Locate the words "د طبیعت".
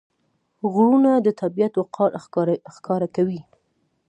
1.25-1.73